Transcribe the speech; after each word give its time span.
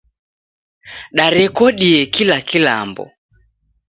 Darekodie 1.17 2.05
kila 2.13 2.37
kilambo. 2.47 3.05